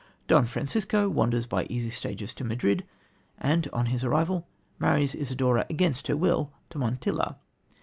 [0.25, 2.87] Don Francisco wanders by easy stages to Madrid,
[3.37, 4.47] and, on his arrival,
[4.79, 7.35] marries Isidora against her will to Montilla.